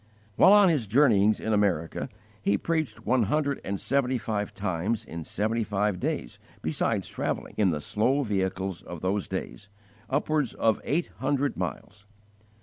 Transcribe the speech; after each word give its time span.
While 0.35 0.51
on 0.53 0.69
his 0.69 0.87
journeyings 0.87 1.39
in 1.39 1.53
America, 1.53 2.09
he 2.41 2.57
preached 2.57 3.05
one 3.05 3.21
hundred 3.21 3.61
and 3.63 3.79
seventy 3.79 4.17
five 4.17 4.51
times 4.51 5.05
in 5.05 5.25
seventy 5.25 5.63
five 5.63 5.99
days, 5.99 6.39
besides 6.63 7.07
travelling, 7.07 7.53
in 7.55 7.69
the 7.69 7.81
slow 7.81 8.23
vehicles 8.23 8.81
of 8.81 9.01
those 9.01 9.27
days, 9.27 9.69
upwards 10.09 10.55
of 10.55 10.81
eight 10.85 11.09
hundred 11.19 11.55
miles. 11.55 12.07